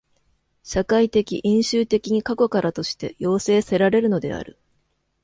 [0.63, 4.57] 社会的因襲的に過去からとして要請せられるのである。